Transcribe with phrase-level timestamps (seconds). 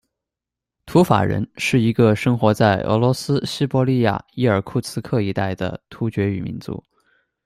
[0.87, 6.83] 图法人，是一个生活在俄罗斯西伯利亚伊尔库茨克一带的突厥语民族。